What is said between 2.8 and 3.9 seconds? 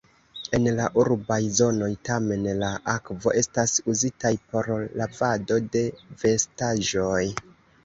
akvo estas